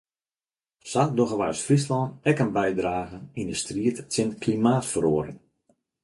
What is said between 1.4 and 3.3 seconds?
as Fryslân ek in bydrage